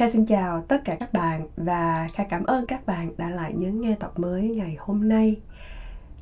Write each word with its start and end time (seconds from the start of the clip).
Kha 0.00 0.08
xin 0.08 0.26
chào 0.26 0.62
tất 0.62 0.84
cả 0.84 0.96
các 1.00 1.12
bạn 1.12 1.48
và 1.56 2.08
Kha 2.14 2.24
cảm 2.24 2.44
ơn 2.44 2.66
các 2.66 2.86
bạn 2.86 3.12
đã 3.16 3.30
lại 3.30 3.54
nhấn 3.54 3.80
nghe 3.80 3.96
tập 4.00 4.12
mới 4.16 4.42
ngày 4.42 4.76
hôm 4.78 5.08
nay. 5.08 5.40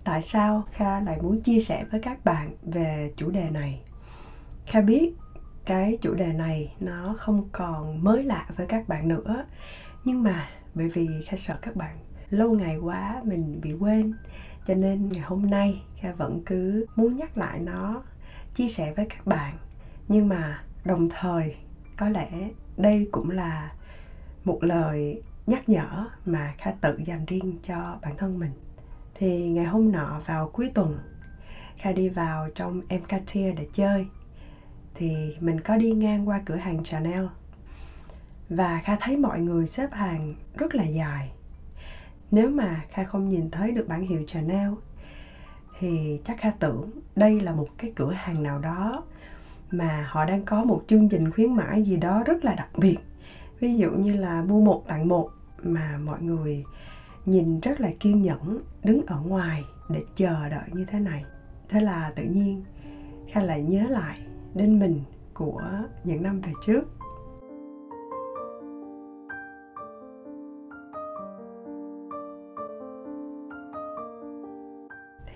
Tại 0.04 0.22
sao 0.22 0.64
Kha 0.72 1.00
lại 1.00 1.18
muốn 1.22 1.40
chia 1.40 1.60
sẻ 1.60 1.84
với 1.90 2.00
các 2.00 2.24
bạn 2.24 2.50
về 2.62 3.12
chủ 3.16 3.30
đề 3.30 3.50
này? 3.50 3.80
Kha 4.66 4.80
biết 4.80 5.14
cái 5.64 5.98
chủ 6.00 6.14
đề 6.14 6.32
này 6.32 6.74
nó 6.80 7.14
không 7.18 7.48
còn 7.52 8.04
mới 8.04 8.22
lạ 8.22 8.46
với 8.56 8.66
các 8.66 8.88
bạn 8.88 9.08
nữa 9.08 9.44
nhưng 10.04 10.22
mà 10.22 10.48
bởi 10.74 10.88
vì 10.88 11.08
Kha 11.26 11.36
sợ 11.36 11.58
các 11.62 11.76
bạn 11.76 11.96
lâu 12.30 12.50
ngày 12.50 12.76
quá 12.76 13.20
mình 13.24 13.60
bị 13.62 13.72
quên, 13.72 14.14
cho 14.66 14.74
nên 14.74 15.08
ngày 15.08 15.22
hôm 15.22 15.50
nay 15.50 15.82
Kha 16.00 16.12
vẫn 16.12 16.42
cứ 16.46 16.86
muốn 16.96 17.16
nhắc 17.16 17.38
lại 17.38 17.58
nó, 17.58 18.02
chia 18.54 18.68
sẻ 18.68 18.92
với 18.96 19.06
các 19.06 19.26
bạn 19.26 19.54
nhưng 20.08 20.28
mà 20.28 20.62
đồng 20.84 21.08
thời, 21.20 21.56
có 21.96 22.08
lẽ 22.08 22.48
đây 22.78 23.08
cũng 23.12 23.30
là 23.30 23.72
một 24.44 24.64
lời 24.64 25.22
nhắc 25.46 25.68
nhở 25.68 26.06
mà 26.26 26.54
kha 26.58 26.72
tự 26.80 26.98
dành 27.04 27.24
riêng 27.26 27.58
cho 27.62 27.98
bản 28.02 28.16
thân 28.16 28.38
mình. 28.38 28.52
Thì 29.14 29.48
ngày 29.48 29.64
hôm 29.64 29.92
nọ 29.92 30.20
vào 30.26 30.48
cuối 30.48 30.70
tuần, 30.74 30.98
kha 31.78 31.92
đi 31.92 32.08
vào 32.08 32.48
trong 32.54 32.82
em 32.88 33.02
để 33.32 33.66
chơi. 33.72 34.06
Thì 34.94 35.36
mình 35.40 35.60
có 35.60 35.76
đi 35.76 35.90
ngang 35.90 36.28
qua 36.28 36.42
cửa 36.46 36.56
hàng 36.56 36.84
Chanel. 36.84 37.24
Và 38.48 38.80
kha 38.84 38.96
thấy 39.00 39.16
mọi 39.16 39.40
người 39.40 39.66
xếp 39.66 39.92
hàng 39.92 40.34
rất 40.54 40.74
là 40.74 40.84
dài. 40.84 41.32
Nếu 42.30 42.50
mà 42.50 42.84
kha 42.90 43.04
không 43.04 43.28
nhìn 43.28 43.50
thấy 43.50 43.72
được 43.72 43.88
bản 43.88 44.02
hiệu 44.02 44.22
Chanel, 44.26 44.70
thì 45.78 46.20
chắc 46.24 46.40
kha 46.40 46.50
tưởng 46.50 46.90
đây 47.16 47.40
là 47.40 47.52
một 47.52 47.68
cái 47.78 47.92
cửa 47.96 48.12
hàng 48.12 48.42
nào 48.42 48.58
đó 48.58 49.02
mà 49.70 50.06
họ 50.10 50.24
đang 50.24 50.42
có 50.42 50.64
một 50.64 50.80
chương 50.86 51.08
trình 51.08 51.30
khuyến 51.30 51.54
mãi 51.54 51.82
gì 51.82 51.96
đó 51.96 52.22
rất 52.22 52.44
là 52.44 52.54
đặc 52.54 52.68
biệt. 52.78 52.96
Ví 53.60 53.76
dụ 53.76 53.90
như 53.90 54.12
là 54.12 54.42
mua 54.42 54.60
một 54.60 54.86
tặng 54.86 55.08
một 55.08 55.30
mà 55.62 55.98
mọi 56.04 56.22
người 56.22 56.64
nhìn 57.26 57.60
rất 57.60 57.80
là 57.80 57.90
kiên 58.00 58.22
nhẫn, 58.22 58.58
đứng 58.84 59.02
ở 59.06 59.20
ngoài 59.20 59.64
để 59.88 60.02
chờ 60.16 60.48
đợi 60.48 60.68
như 60.72 60.84
thế 60.84 60.98
này. 60.98 61.24
Thế 61.68 61.80
là 61.80 62.12
tự 62.16 62.22
nhiên 62.22 62.62
kha 63.32 63.40
lại 63.40 63.62
nhớ 63.62 63.88
lại 63.88 64.18
đến 64.54 64.78
mình 64.78 65.02
của 65.34 65.62
những 66.04 66.22
năm 66.22 66.40
về 66.40 66.52
trước. 66.66 66.82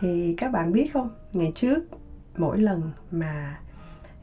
Thì 0.01 0.35
các 0.37 0.53
bạn 0.53 0.73
biết 0.73 0.93
không? 0.93 1.09
Ngày 1.33 1.53
trước, 1.55 1.85
mỗi 2.37 2.59
lần 2.59 2.91
mà 3.11 3.61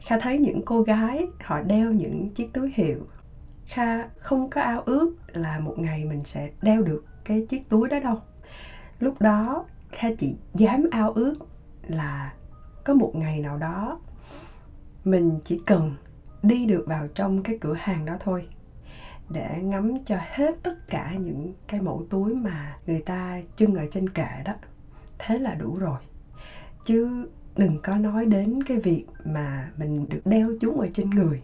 kha 0.06 0.18
thấy 0.18 0.38
những 0.38 0.62
cô 0.64 0.82
gái, 0.82 1.26
họ 1.40 1.60
đeo 1.60 1.92
những 1.92 2.30
chiếc 2.34 2.52
túi 2.52 2.72
hiệu. 2.74 3.06
Kha 3.66 4.08
không 4.18 4.50
có 4.50 4.60
ao 4.60 4.80
ước 4.80 5.14
là 5.26 5.58
một 5.58 5.74
ngày 5.78 6.04
mình 6.04 6.24
sẽ 6.24 6.50
đeo 6.62 6.82
được 6.82 7.04
cái 7.24 7.46
chiếc 7.48 7.68
túi 7.68 7.88
đó 7.88 7.98
đâu. 8.00 8.16
Lúc 8.98 9.20
đó, 9.20 9.64
kha 9.92 10.08
chỉ 10.18 10.36
dám 10.54 10.86
ao 10.90 11.12
ước 11.12 11.34
là 11.82 12.32
có 12.84 12.94
một 12.94 13.12
ngày 13.14 13.40
nào 13.40 13.56
đó 13.56 14.00
mình 15.04 15.40
chỉ 15.44 15.60
cần 15.66 15.94
đi 16.42 16.66
được 16.66 16.84
vào 16.86 17.06
trong 17.14 17.42
cái 17.42 17.58
cửa 17.60 17.74
hàng 17.74 18.04
đó 18.04 18.16
thôi, 18.20 18.48
để 19.28 19.58
ngắm 19.62 20.04
cho 20.04 20.16
hết 20.20 20.54
tất 20.62 20.88
cả 20.88 21.12
những 21.20 21.54
cái 21.68 21.80
mẫu 21.80 22.06
túi 22.10 22.34
mà 22.34 22.78
người 22.86 23.02
ta 23.02 23.42
trưng 23.56 23.74
ở 23.74 23.86
trên 23.92 24.08
kệ 24.08 24.28
đó. 24.44 24.52
Thế 25.18 25.38
là 25.38 25.54
đủ 25.54 25.76
rồi. 25.76 25.98
Chứ 26.84 27.28
đừng 27.56 27.82
có 27.82 27.96
nói 27.96 28.26
đến 28.26 28.62
cái 28.62 28.76
việc 28.76 29.06
mà 29.24 29.70
mình 29.76 30.08
được 30.08 30.20
đeo 30.24 30.48
chúng 30.60 30.80
ở 30.80 30.88
trên 30.94 31.10
người. 31.10 31.42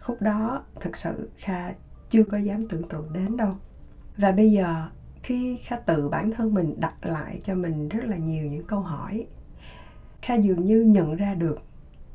Khúc 0.00 0.22
đó 0.22 0.62
thực 0.80 0.96
sự 0.96 1.30
kha 1.36 1.72
chưa 2.10 2.24
có 2.24 2.38
dám 2.38 2.68
tưởng 2.68 2.88
tượng 2.88 3.12
đến 3.12 3.36
đâu. 3.36 3.52
Và 4.16 4.32
bây 4.32 4.52
giờ, 4.52 4.88
khi 5.22 5.56
kha 5.56 5.76
tự 5.76 6.08
bản 6.08 6.30
thân 6.30 6.54
mình 6.54 6.80
đặt 6.80 6.94
lại 7.02 7.40
cho 7.44 7.54
mình 7.54 7.88
rất 7.88 8.04
là 8.04 8.16
nhiều 8.16 8.44
những 8.44 8.64
câu 8.64 8.80
hỏi, 8.80 9.26
kha 10.22 10.34
dường 10.34 10.64
như 10.64 10.82
nhận 10.82 11.16
ra 11.16 11.34
được 11.34 11.58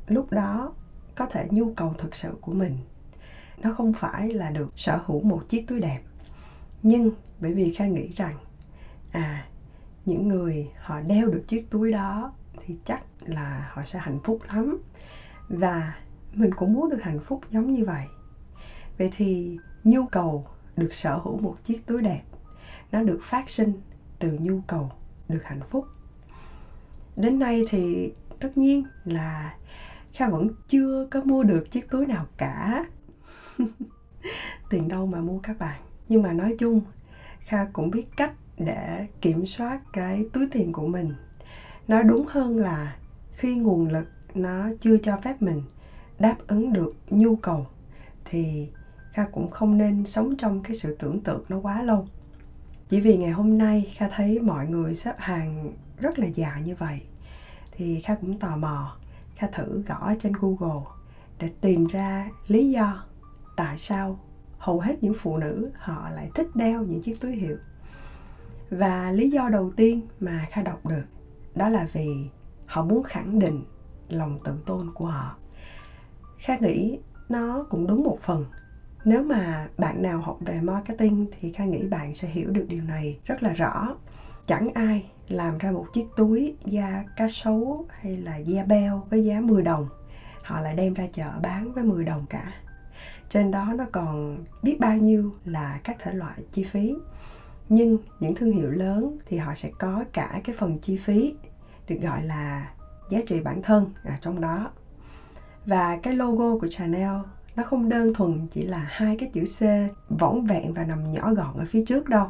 lúc 0.06 0.32
đó 0.32 0.74
có 1.14 1.26
thể 1.26 1.48
nhu 1.50 1.74
cầu 1.74 1.94
thực 1.98 2.14
sự 2.14 2.30
của 2.40 2.52
mình. 2.52 2.78
Nó 3.62 3.72
không 3.72 3.92
phải 3.92 4.32
là 4.32 4.50
được 4.50 4.68
sở 4.76 5.00
hữu 5.06 5.20
một 5.20 5.48
chiếc 5.48 5.66
túi 5.68 5.80
đẹp. 5.80 6.00
Nhưng 6.82 7.10
bởi 7.40 7.54
vì 7.54 7.74
kha 7.74 7.86
nghĩ 7.86 8.12
rằng 8.16 8.36
à 9.12 9.46
những 10.04 10.28
người 10.28 10.70
họ 10.78 11.00
đeo 11.00 11.28
được 11.28 11.44
chiếc 11.48 11.70
túi 11.70 11.92
đó 11.92 12.32
thì 12.66 12.78
chắc 12.84 13.02
là 13.20 13.70
họ 13.72 13.84
sẽ 13.84 13.98
hạnh 13.98 14.18
phúc 14.24 14.38
lắm. 14.48 14.78
Và 15.48 15.94
mình 16.32 16.54
cũng 16.54 16.72
muốn 16.72 16.90
được 16.90 17.02
hạnh 17.02 17.20
phúc 17.20 17.40
giống 17.50 17.72
như 17.72 17.84
vậy. 17.84 18.06
Vậy 18.98 19.10
thì 19.16 19.58
nhu 19.84 20.06
cầu 20.06 20.46
được 20.76 20.92
sở 20.92 21.18
hữu 21.18 21.38
một 21.38 21.56
chiếc 21.64 21.86
túi 21.86 22.02
đẹp, 22.02 22.22
nó 22.92 23.02
được 23.02 23.20
phát 23.22 23.50
sinh 23.50 23.72
từ 24.18 24.38
nhu 24.40 24.60
cầu 24.66 24.90
được 25.28 25.44
hạnh 25.44 25.60
phúc. 25.70 25.86
Đến 27.16 27.38
nay 27.38 27.64
thì 27.70 28.12
tất 28.40 28.58
nhiên 28.58 28.84
là 29.04 29.56
kha 30.12 30.28
vẫn 30.28 30.48
chưa 30.68 31.08
có 31.10 31.20
mua 31.24 31.42
được 31.42 31.70
chiếc 31.70 31.90
túi 31.90 32.06
nào 32.06 32.26
cả. 32.36 32.84
Tiền 34.70 34.88
đâu 34.88 35.06
mà 35.06 35.20
mua 35.20 35.38
các 35.38 35.58
bạn. 35.58 35.80
Nhưng 36.08 36.22
mà 36.22 36.32
nói 36.32 36.56
chung, 36.58 36.80
kha 37.40 37.64
cũng 37.72 37.90
biết 37.90 38.06
cách 38.16 38.32
để 38.58 39.06
kiểm 39.20 39.46
soát 39.46 39.80
cái 39.92 40.24
túi 40.32 40.46
tiền 40.52 40.72
của 40.72 40.86
mình 40.86 41.14
nói 41.88 42.04
đúng 42.04 42.26
hơn 42.28 42.58
là 42.58 42.96
khi 43.32 43.56
nguồn 43.56 43.88
lực 43.88 44.06
nó 44.34 44.68
chưa 44.80 44.98
cho 44.98 45.16
phép 45.16 45.42
mình 45.42 45.62
đáp 46.18 46.36
ứng 46.46 46.72
được 46.72 46.96
nhu 47.10 47.36
cầu, 47.36 47.66
thì 48.24 48.70
kha 49.12 49.26
cũng 49.32 49.50
không 49.50 49.78
nên 49.78 50.06
sống 50.06 50.36
trong 50.36 50.62
cái 50.62 50.74
sự 50.74 50.96
tưởng 50.98 51.20
tượng 51.20 51.42
nó 51.48 51.58
quá 51.58 51.82
lâu. 51.82 52.06
Chỉ 52.88 53.00
vì 53.00 53.16
ngày 53.16 53.30
hôm 53.30 53.58
nay 53.58 53.92
kha 53.96 54.08
thấy 54.08 54.40
mọi 54.40 54.66
người 54.66 54.94
xếp 54.94 55.14
hàng 55.18 55.72
rất 55.98 56.18
là 56.18 56.26
dài 56.26 56.62
như 56.62 56.74
vậy, 56.74 57.02
thì 57.72 58.00
kha 58.00 58.14
cũng 58.14 58.38
tò 58.38 58.56
mò, 58.56 58.96
kha 59.36 59.46
thử 59.46 59.82
gõ 59.86 60.14
trên 60.22 60.32
google 60.32 60.82
để 61.38 61.50
tìm 61.60 61.86
ra 61.86 62.30
lý 62.46 62.70
do 62.70 63.04
tại 63.56 63.78
sao 63.78 64.18
hầu 64.58 64.80
hết 64.80 65.02
những 65.02 65.14
phụ 65.14 65.36
nữ 65.36 65.70
họ 65.74 66.10
lại 66.10 66.30
thích 66.34 66.46
đeo 66.54 66.82
những 66.82 67.02
chiếc 67.02 67.20
túi 67.20 67.36
hiệu. 67.36 67.56
Và 68.70 69.10
lý 69.10 69.30
do 69.30 69.48
đầu 69.48 69.72
tiên 69.76 70.00
mà 70.20 70.46
kha 70.50 70.62
đọc 70.62 70.86
được 70.86 71.04
đó 71.54 71.68
là 71.68 71.86
vì 71.92 72.28
họ 72.66 72.82
muốn 72.82 73.02
khẳng 73.02 73.38
định 73.38 73.64
lòng 74.08 74.38
tự 74.44 74.62
tôn 74.66 74.90
của 74.94 75.06
họ. 75.06 75.36
Kha 76.38 76.56
nghĩ 76.56 76.98
nó 77.28 77.66
cũng 77.70 77.86
đúng 77.86 78.04
một 78.04 78.18
phần. 78.20 78.44
Nếu 79.04 79.22
mà 79.22 79.68
bạn 79.78 80.02
nào 80.02 80.20
học 80.20 80.38
về 80.40 80.60
marketing 80.60 81.26
thì 81.40 81.52
kha 81.52 81.64
nghĩ 81.64 81.86
bạn 81.86 82.14
sẽ 82.14 82.28
hiểu 82.28 82.50
được 82.50 82.64
điều 82.68 82.82
này 82.82 83.18
rất 83.24 83.42
là 83.42 83.52
rõ. 83.52 83.96
Chẳng 84.46 84.68
ai 84.74 85.10
làm 85.28 85.58
ra 85.58 85.70
một 85.70 85.86
chiếc 85.92 86.06
túi 86.16 86.54
da 86.64 87.04
cá 87.16 87.28
sấu 87.28 87.86
hay 87.90 88.16
là 88.16 88.36
da 88.36 88.62
beo 88.64 89.06
với 89.10 89.24
giá 89.24 89.40
10 89.40 89.62
đồng. 89.62 89.88
Họ 90.42 90.60
lại 90.60 90.74
đem 90.74 90.94
ra 90.94 91.06
chợ 91.12 91.30
bán 91.42 91.72
với 91.72 91.84
10 91.84 92.04
đồng 92.04 92.26
cả. 92.26 92.52
Trên 93.28 93.50
đó 93.50 93.72
nó 93.76 93.84
còn 93.92 94.44
biết 94.62 94.80
bao 94.80 94.96
nhiêu 94.96 95.32
là 95.44 95.80
các 95.84 95.96
thể 95.98 96.12
loại 96.12 96.42
chi 96.52 96.64
phí 96.64 96.94
nhưng 97.68 97.98
những 98.20 98.34
thương 98.34 98.52
hiệu 98.52 98.70
lớn 98.70 99.18
thì 99.26 99.36
họ 99.36 99.54
sẽ 99.54 99.70
có 99.78 100.04
cả 100.12 100.40
cái 100.44 100.56
phần 100.58 100.78
chi 100.78 100.96
phí 100.96 101.34
được 101.88 101.96
gọi 102.02 102.22
là 102.22 102.72
giá 103.10 103.18
trị 103.26 103.40
bản 103.40 103.62
thân 103.62 103.90
ở 104.04 104.12
trong 104.20 104.40
đó. 104.40 104.70
Và 105.66 105.96
cái 105.96 106.14
logo 106.14 106.58
của 106.58 106.68
Chanel 106.68 107.16
nó 107.56 107.62
không 107.62 107.88
đơn 107.88 108.14
thuần 108.14 108.46
chỉ 108.52 108.62
là 108.62 108.86
hai 108.90 109.16
cái 109.16 109.30
chữ 109.32 109.44
C 109.44 109.62
võng 110.20 110.46
vẹn 110.46 110.74
và 110.74 110.84
nằm 110.84 111.12
nhỏ 111.12 111.34
gọn 111.34 111.56
ở 111.56 111.64
phía 111.70 111.84
trước 111.84 112.08
đâu. 112.08 112.26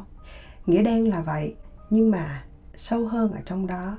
Nghĩa 0.65 0.83
đen 0.83 1.09
là 1.09 1.21
vậy, 1.21 1.55
nhưng 1.89 2.11
mà 2.11 2.43
sâu 2.75 3.07
hơn 3.07 3.31
ở 3.31 3.39
trong 3.45 3.67
đó, 3.67 3.97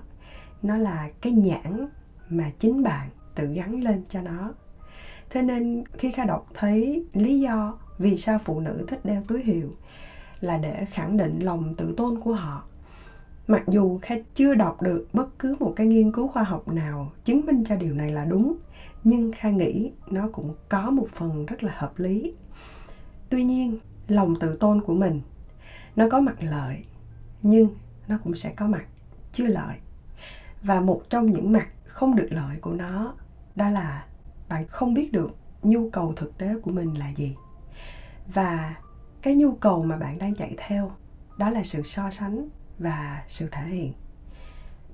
nó 0.63 0.77
là 0.77 1.09
cái 1.21 1.33
nhãn 1.33 1.89
mà 2.29 2.51
chính 2.59 2.83
bạn 2.83 3.09
tự 3.35 3.53
gắn 3.53 3.83
lên 3.83 4.03
cho 4.09 4.23
nó. 4.23 4.53
Thế 5.31 5.43
nên 5.43 5.85
khi 5.99 6.13
kha 6.13 6.25
đọc 6.25 6.47
thấy 6.55 7.05
lý 7.13 7.39
do 7.41 7.79
vì 7.99 8.19
sao 8.19 8.39
phụ 8.45 8.61
nữ 8.61 8.85
thích 8.89 9.05
đeo 9.05 9.23
túi 9.29 9.43
hiệu 9.43 9.71
là 10.41 10.57
để 10.57 10.85
khẳng 10.85 11.17
định 11.17 11.41
lòng 11.41 11.75
tự 11.75 11.95
tôn 11.97 12.21
của 12.21 12.33
họ. 12.33 12.63
Mặc 13.47 13.63
dù 13.69 13.99
kha 14.03 14.15
chưa 14.35 14.55
đọc 14.55 14.83
được 14.83 15.09
bất 15.13 15.39
cứ 15.39 15.57
một 15.61 15.73
cái 15.77 15.87
nghiên 15.87 16.13
cứu 16.13 16.29
khoa 16.29 16.43
học 16.43 16.69
nào 16.69 17.13
chứng 17.25 17.47
minh 17.47 17.65
cho 17.69 17.77
điều 17.77 17.95
này 17.95 18.11
là 18.11 18.25
đúng, 18.25 18.55
nhưng 19.05 19.33
kha 19.33 19.51
nghĩ 19.51 19.91
nó 20.11 20.29
cũng 20.33 20.55
có 20.69 20.91
một 20.91 21.07
phần 21.15 21.47
rất 21.47 21.63
là 21.63 21.73
hợp 21.77 21.99
lý. 21.99 22.33
Tuy 23.29 23.45
nhiên, 23.45 23.79
lòng 24.09 24.37
tự 24.41 24.57
tôn 24.57 24.83
của 24.83 24.95
mình, 24.95 25.21
nó 25.97 26.09
có 26.11 26.21
mặt 26.21 26.37
lợi, 26.41 26.85
nhưng 27.43 27.69
nó 28.09 28.19
cũng 28.25 28.35
sẽ 28.35 28.53
có 28.57 28.67
mặt 28.67 28.85
chưa 29.33 29.47
lợi. 29.47 29.77
Và 30.63 30.81
một 30.81 31.03
trong 31.11 31.31
những 31.31 31.53
mặt 31.53 31.69
không 31.85 32.15
được 32.15 32.29
lợi 32.31 32.57
của 32.61 32.73
nó 32.73 33.15
đó 33.57 33.69
là 33.69 34.05
bạn 34.49 34.67
không 34.67 34.95
biết 34.95 35.13
được 35.13 35.31
nhu 35.63 35.91
cầu 35.91 36.13
thực 36.17 36.39
tế 36.39 36.55
của 36.63 36.71
mình 36.71 36.99
là 36.99 37.09
gì. 37.09 37.35
Và 38.35 38.75
cái 39.27 39.35
nhu 39.35 39.55
cầu 39.55 39.85
mà 39.85 39.97
bạn 39.97 40.19
đang 40.19 40.35
chạy 40.35 40.55
theo, 40.57 40.93
đó 41.39 41.51
là 41.51 41.63
sự 41.63 41.83
so 41.83 42.11
sánh 42.11 42.49
và 42.79 43.25
sự 43.29 43.49
thể 43.53 43.67
hiện. 43.67 43.93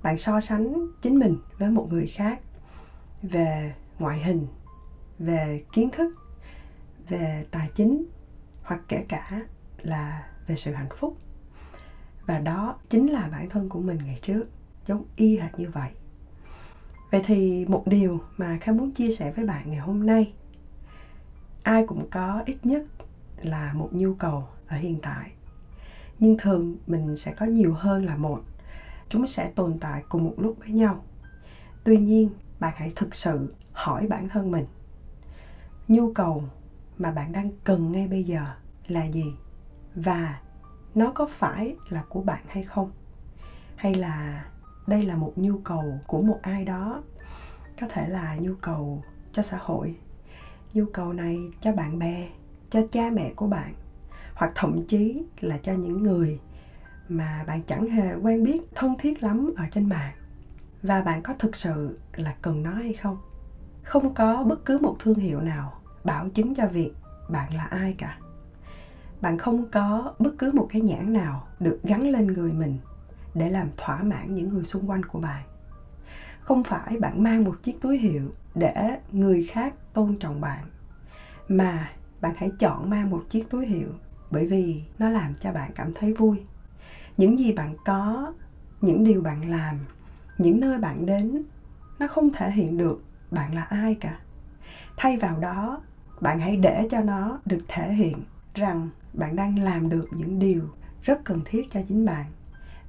Bạn 0.03 0.17
so 0.17 0.39
sánh 0.39 0.87
chính 1.01 1.19
mình 1.19 1.37
với 1.57 1.69
một 1.69 1.87
người 1.89 2.07
khác 2.07 2.39
về 3.21 3.73
ngoại 3.99 4.19
hình, 4.19 4.47
về 5.19 5.63
kiến 5.73 5.89
thức, 5.91 6.15
về 7.09 7.45
tài 7.51 7.69
chính, 7.75 8.05
hoặc 8.63 8.81
kể 8.87 9.05
cả 9.09 9.45
là 9.81 10.27
về 10.47 10.55
sự 10.55 10.71
hạnh 10.71 10.89
phúc. 10.95 11.17
Và 12.25 12.37
đó 12.39 12.75
chính 12.89 13.11
là 13.11 13.29
bản 13.31 13.49
thân 13.49 13.69
của 13.69 13.79
mình 13.79 13.97
ngày 14.05 14.19
trước, 14.21 14.43
giống 14.85 15.05
y 15.15 15.37
hệt 15.37 15.59
như 15.59 15.69
vậy. 15.69 15.89
Vậy 17.11 17.21
thì 17.25 17.65
một 17.65 17.83
điều 17.87 18.21
mà 18.37 18.57
kha 18.61 18.71
muốn 18.71 18.91
chia 18.91 19.11
sẻ 19.11 19.31
với 19.31 19.45
bạn 19.45 19.71
ngày 19.71 19.79
hôm 19.79 20.05
nay, 20.05 20.33
ai 21.63 21.85
cũng 21.87 22.09
có 22.09 22.43
ít 22.45 22.57
nhất 22.63 22.83
là 23.43 23.73
một 23.73 23.89
nhu 23.91 24.13
cầu 24.13 24.47
ở 24.67 24.77
hiện 24.77 24.99
tại. 25.01 25.31
Nhưng 26.19 26.37
thường 26.39 26.77
mình 26.87 27.17
sẽ 27.17 27.33
có 27.33 27.45
nhiều 27.45 27.73
hơn 27.73 28.05
là 28.05 28.17
một. 28.17 28.41
Chúng 29.09 29.27
sẽ 29.27 29.51
tồn 29.55 29.79
tại 29.79 30.03
cùng 30.09 30.23
một 30.23 30.33
lúc 30.37 30.55
với 30.59 30.69
nhau. 30.69 31.03
Tuy 31.83 31.97
nhiên, 31.97 32.29
bạn 32.59 32.73
hãy 32.75 32.93
thực 32.95 33.15
sự 33.15 33.53
hỏi 33.71 34.07
bản 34.07 34.29
thân 34.29 34.51
mình, 34.51 34.65
nhu 35.87 36.13
cầu 36.13 36.43
mà 36.97 37.11
bạn 37.11 37.31
đang 37.31 37.51
cần 37.63 37.91
ngay 37.91 38.07
bây 38.07 38.23
giờ 38.23 38.45
là 38.87 39.05
gì? 39.05 39.33
Và 39.95 40.39
nó 40.95 41.11
có 41.15 41.27
phải 41.31 41.75
là 41.89 42.03
của 42.09 42.21
bạn 42.21 42.43
hay 42.47 42.63
không? 42.63 42.91
Hay 43.75 43.93
là 43.93 44.45
đây 44.87 45.01
là 45.01 45.15
một 45.15 45.33
nhu 45.35 45.57
cầu 45.57 45.99
của 46.07 46.21
một 46.21 46.39
ai 46.41 46.65
đó? 46.65 47.03
Có 47.81 47.87
thể 47.89 48.09
là 48.09 48.35
nhu 48.35 48.55
cầu 48.61 49.03
cho 49.31 49.41
xã 49.41 49.57
hội, 49.61 49.95
nhu 50.73 50.85
cầu 50.93 51.13
này 51.13 51.37
cho 51.61 51.71
bạn 51.71 51.99
bè 51.99 52.29
cho 52.73 52.81
cha 52.91 53.09
mẹ 53.13 53.33
của 53.35 53.47
bạn, 53.47 53.73
hoặc 54.33 54.51
thậm 54.55 54.85
chí 54.87 55.23
là 55.39 55.57
cho 55.57 55.73
những 55.73 56.03
người 56.03 56.39
mà 57.09 57.43
bạn 57.47 57.61
chẳng 57.61 57.89
hề 57.89 58.15
quen 58.15 58.43
biết, 58.43 58.61
thân 58.75 58.95
thiết 58.99 59.23
lắm 59.23 59.53
ở 59.57 59.63
trên 59.71 59.89
mạng. 59.89 60.13
Và 60.83 61.01
bạn 61.01 61.21
có 61.21 61.33
thực 61.39 61.55
sự 61.55 61.97
là 62.15 62.35
cần 62.41 62.63
nó 62.63 62.71
hay 62.71 62.93
không? 62.93 63.17
Không 63.83 64.13
có 64.13 64.43
bất 64.43 64.65
cứ 64.65 64.77
một 64.77 64.95
thương 64.99 65.19
hiệu 65.19 65.41
nào 65.41 65.73
bảo 66.03 66.29
chứng 66.29 66.55
cho 66.55 66.67
việc 66.67 66.91
bạn 67.29 67.53
là 67.53 67.63
ai 67.63 67.95
cả. 67.97 68.17
Bạn 69.21 69.37
không 69.37 69.71
có 69.71 70.13
bất 70.19 70.33
cứ 70.37 70.51
một 70.53 70.67
cái 70.69 70.81
nhãn 70.81 71.13
nào 71.13 71.47
được 71.59 71.79
gắn 71.83 72.11
lên 72.11 72.27
người 72.27 72.51
mình 72.51 72.77
để 73.33 73.49
làm 73.49 73.69
thỏa 73.77 74.03
mãn 74.03 74.35
những 74.35 74.49
người 74.49 74.63
xung 74.63 74.89
quanh 74.89 75.05
của 75.05 75.19
bạn. 75.19 75.43
Không 76.41 76.63
phải 76.63 76.97
bạn 76.97 77.23
mang 77.23 77.43
một 77.43 77.55
chiếc 77.63 77.81
túi 77.81 77.97
hiệu 77.97 78.31
để 78.55 78.97
người 79.11 79.47
khác 79.51 79.73
tôn 79.93 80.15
trọng 80.19 80.41
bạn, 80.41 80.63
mà 81.47 81.91
bạn 82.23 82.33
hãy 82.37 82.51
chọn 82.59 82.89
mang 82.89 83.09
một 83.09 83.23
chiếc 83.29 83.49
túi 83.49 83.65
hiệu, 83.65 83.87
bởi 84.31 84.45
vì 84.45 84.83
nó 84.99 85.09
làm 85.09 85.33
cho 85.35 85.51
bạn 85.51 85.71
cảm 85.75 85.93
thấy 85.93 86.13
vui. 86.13 86.39
Những 87.17 87.39
gì 87.39 87.51
bạn 87.51 87.75
có, 87.85 88.33
những 88.81 89.03
điều 89.03 89.21
bạn 89.21 89.49
làm, 89.49 89.75
những 90.37 90.59
nơi 90.59 90.77
bạn 90.77 91.05
đến, 91.05 91.43
nó 91.99 92.07
không 92.07 92.29
thể 92.33 92.51
hiện 92.51 92.77
được 92.77 93.03
bạn 93.31 93.55
là 93.55 93.63
ai 93.63 93.95
cả. 93.99 94.19
Thay 94.97 95.17
vào 95.17 95.37
đó, 95.37 95.81
bạn 96.21 96.39
hãy 96.39 96.55
để 96.55 96.85
cho 96.89 97.01
nó 97.01 97.39
được 97.45 97.61
thể 97.67 97.93
hiện 97.93 98.17
rằng 98.53 98.89
bạn 99.13 99.35
đang 99.35 99.59
làm 99.59 99.89
được 99.89 100.07
những 100.11 100.39
điều 100.39 100.69
rất 101.01 101.19
cần 101.23 101.41
thiết 101.45 101.71
cho 101.71 101.81
chính 101.81 102.05
bạn 102.05 102.25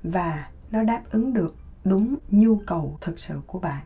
và 0.02 0.48
nó 0.70 0.82
đáp 0.82 1.00
ứng 1.10 1.32
được 1.32 1.54
đúng 1.84 2.16
nhu 2.30 2.56
cầu 2.66 2.98
thực 3.00 3.18
sự 3.18 3.40
của 3.46 3.58
bạn. 3.58 3.82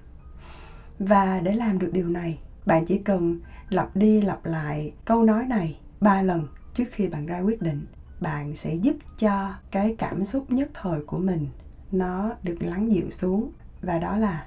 Và 0.99 1.41
để 1.41 1.53
làm 1.53 1.79
được 1.79 1.93
điều 1.93 2.09
này 2.09 2.39
bạn 2.69 2.87
chỉ 2.87 2.99
cần 2.99 3.41
lặp 3.69 3.97
đi 3.97 4.21
lặp 4.21 4.47
lại 4.47 4.93
câu 5.05 5.23
nói 5.23 5.45
này 5.47 5.79
ba 6.01 6.23
lần 6.23 6.47
trước 6.75 6.85
khi 6.91 7.09
bạn 7.09 7.27
ra 7.27 7.41
quyết 7.41 7.63
định. 7.63 7.87
Bạn 8.21 8.55
sẽ 8.55 8.75
giúp 8.75 8.97
cho 9.19 9.55
cái 9.71 9.95
cảm 9.99 10.25
xúc 10.25 10.51
nhất 10.51 10.71
thời 10.75 11.05
của 11.05 11.19
mình 11.19 11.47
nó 11.93 12.35
được 12.43 12.57
lắng 12.61 12.93
dịu 12.93 13.11
xuống. 13.11 13.51
Và 13.83 13.99
đó 13.99 14.17
là, 14.17 14.47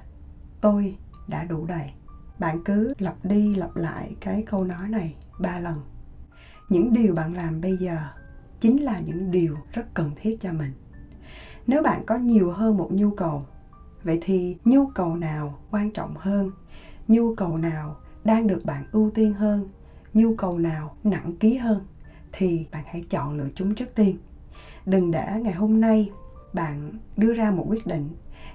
tôi 0.60 0.96
đã 1.28 1.44
đủ 1.44 1.66
đầy. 1.66 1.90
Bạn 2.38 2.64
cứ 2.64 2.94
lặp 2.98 3.14
đi 3.22 3.54
lặp 3.54 3.76
lại 3.76 4.16
cái 4.20 4.42
câu 4.46 4.64
nói 4.64 4.88
này 4.88 5.14
ba 5.40 5.58
lần. 5.58 5.80
Những 6.68 6.92
điều 6.92 7.14
bạn 7.14 7.34
làm 7.34 7.60
bây 7.60 7.76
giờ 7.76 7.98
chính 8.60 8.82
là 8.82 9.00
những 9.00 9.30
điều 9.30 9.56
rất 9.72 9.94
cần 9.94 10.10
thiết 10.20 10.40
cho 10.40 10.52
mình. 10.52 10.72
Nếu 11.66 11.82
bạn 11.82 12.02
có 12.06 12.16
nhiều 12.16 12.52
hơn 12.52 12.76
một 12.76 12.88
nhu 12.92 13.10
cầu, 13.10 13.46
vậy 14.04 14.18
thì 14.22 14.56
nhu 14.64 14.86
cầu 14.86 15.16
nào 15.16 15.58
quan 15.70 15.90
trọng 15.90 16.14
hơn? 16.16 16.50
Nhu 17.08 17.34
cầu 17.34 17.56
nào 17.56 17.96
đang 18.24 18.46
được 18.46 18.64
bạn 18.64 18.84
ưu 18.92 19.10
tiên 19.10 19.34
hơn, 19.34 19.68
nhu 20.14 20.34
cầu 20.34 20.58
nào 20.58 20.96
nặng 21.04 21.32
ký 21.40 21.56
hơn 21.56 21.80
thì 22.32 22.66
bạn 22.72 22.82
hãy 22.86 23.04
chọn 23.10 23.38
lựa 23.38 23.48
chúng 23.54 23.74
trước 23.74 23.94
tiên. 23.94 24.16
Đừng 24.86 25.10
để 25.10 25.40
ngày 25.40 25.52
hôm 25.52 25.80
nay 25.80 26.10
bạn 26.52 26.90
đưa 27.16 27.32
ra 27.32 27.50
một 27.50 27.64
quyết 27.68 27.86
định, 27.86 28.08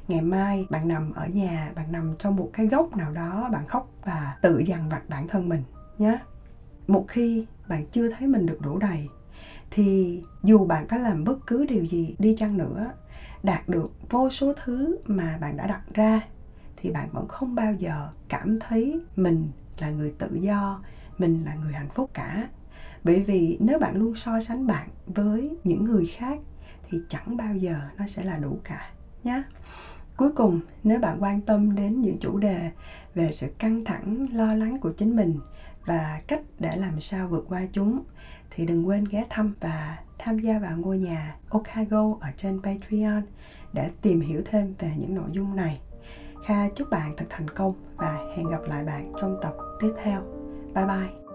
ngày 0.08 0.22
mai 0.22 0.68
bạn 0.70 0.88
nằm 0.88 1.14
ở 1.14 1.28
nhà, 1.28 1.72
bạn 1.76 1.92
nằm 1.92 2.16
trong 2.20 2.36
một 2.36 2.50
cái 2.54 2.68
góc 2.68 2.98
nào 2.98 3.12
đó, 3.12 3.50
bạn 3.52 3.68
khóc 3.68 3.92
và 4.06 4.38
tự 4.42 4.58
dằn 4.58 4.90
vặt 4.90 5.02
bản 5.10 5.28
thân 5.28 5.50
mình 5.50 5.64
nhé 5.98 6.20
một 6.88 7.06
khi 7.08 7.46
bạn 7.68 7.86
chưa 7.92 8.10
thấy 8.10 8.28
mình 8.28 8.46
được 8.46 8.62
đủ 8.62 8.78
đầy 8.78 9.08
thì 9.72 10.22
dù 10.44 10.66
bạn 10.66 10.88
có 10.88 10.98
làm 10.98 11.24
bất 11.24 11.48
cứ 11.48 11.66
điều 11.66 11.84
gì 11.84 12.16
đi 12.20 12.36
chăng 12.38 12.58
nữa, 12.58 12.92
đạt 13.44 13.70
được 13.70 13.92
vô 14.10 14.30
số 14.30 14.54
thứ 14.64 14.98
mà 15.08 15.38
bạn 15.42 15.58
đã 15.58 15.68
đặt 15.68 15.82
ra 15.94 16.22
thì 16.78 16.92
bạn 16.92 17.10
vẫn 17.12 17.28
không 17.28 17.56
bao 17.56 17.74
giờ 17.74 18.10
cảm 18.30 18.60
thấy 18.60 19.02
mình 19.16 19.52
là 19.80 19.90
người 19.90 20.14
tự 20.18 20.30
do, 20.34 20.82
mình 21.18 21.44
là 21.46 21.56
người 21.56 21.74
hạnh 21.74 21.90
phúc 21.90 22.10
cả 22.14 22.50
bởi 23.04 23.24
vì 23.24 23.58
nếu 23.60 23.80
bạn 23.80 23.96
luôn 23.96 24.16
so 24.16 24.40
sánh 24.40 24.68
bạn 24.68 24.90
với 25.06 25.58
những 25.64 25.84
người 25.84 26.06
khác 26.06 26.40
thì 26.90 27.00
chẳng 27.10 27.38
bao 27.38 27.56
giờ 27.56 27.80
nó 27.98 28.08
sẽ 28.08 28.24
là 28.24 28.38
đủ 28.38 28.60
cả 28.64 28.92
nhé 29.24 29.44
cuối 30.18 30.32
cùng, 30.32 30.60
nếu 30.84 31.00
bạn 31.00 31.24
quan 31.24 31.42
tâm 31.42 31.76
đến 31.76 32.02
những 32.02 32.18
chủ 32.20 32.38
đề 32.38 32.72
về 33.16 33.32
sự 33.32 33.48
căng 33.58 33.86
thẳng, 33.86 34.28
lo 34.34 34.54
lắng 34.54 34.78
của 34.82 34.92
chính 34.92 35.16
mình 35.16 35.40
và 35.86 36.22
cách 36.28 36.42
để 36.60 36.76
làm 36.76 37.02
sao 37.02 37.28
vượt 37.28 37.46
qua 37.50 37.62
chúng, 37.74 38.04
thì 38.50 38.66
đừng 38.66 38.88
quên 38.88 39.04
ghé 39.04 39.26
thăm 39.30 39.54
và 39.60 39.98
tham 40.18 40.40
gia 40.40 40.60
vào 40.60 40.78
ngôi 40.78 40.98
nhà 40.98 41.36
Okago 41.50 42.18
ở 42.20 42.30
trên 42.38 42.62
Patreon 42.62 43.22
để 43.74 43.90
tìm 44.02 44.22
hiểu 44.22 44.42
thêm 44.46 44.74
về 44.80 44.92
những 44.98 45.16
nội 45.16 45.30
dung 45.32 45.56
này. 45.56 45.82
Kha, 46.48 46.68
chúc 46.76 46.90
bạn 46.90 47.14
thật 47.18 47.26
thành 47.30 47.48
công 47.48 47.72
và 47.96 48.20
hẹn 48.36 48.50
gặp 48.50 48.62
lại 48.68 48.84
bạn 48.84 49.14
trong 49.22 49.40
tập 49.42 49.54
tiếp 49.80 49.92
theo. 50.04 50.22
Bye 50.76 50.86
bye! 50.86 51.27